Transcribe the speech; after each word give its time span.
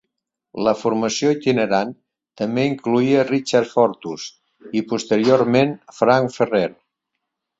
La 0.67 0.71
formació 0.83 1.33
itinerant 1.33 1.91
també 2.41 2.63
incloïa 2.69 3.25
Richard 3.29 3.69
Fortus 3.73 4.25
i, 4.81 4.83
posteriorment, 4.93 5.75
Frank 6.01 6.35
Ferrer. 6.39 6.67